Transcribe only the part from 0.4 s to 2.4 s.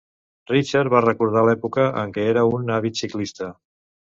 Richard va recordar l'època en què